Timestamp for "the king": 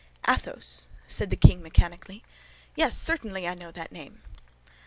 1.29-1.61